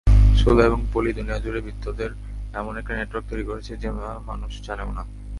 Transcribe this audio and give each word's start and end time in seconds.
শোলা 0.35 0.63
এবং 0.65 0.79
পলি 0.93 1.11
দুনিয়াজুড়ে 1.13 1.59
ভৃত্যদের 1.61 2.11
এমন 2.53 2.73
একটা 2.77 2.93
নেটওয়্যার্ক 2.93 3.29
তৈরী 3.29 3.43
করেছে 3.45 3.71
যা 3.77 3.89
মানুষ 4.29 4.51
জানেও 4.67 4.91
না! 4.91 5.03